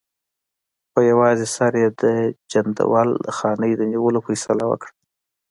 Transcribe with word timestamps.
په 0.93 0.99
یوازې 1.11 1.45
سر 1.55 1.73
یې 1.81 1.89
د 2.01 2.03
جندول 2.51 3.07
د 3.25 3.27
خانۍ 3.37 3.71
د 3.75 3.81
نیولو 3.91 4.19
فیصله 4.27 4.63
وکړه. 4.67 4.93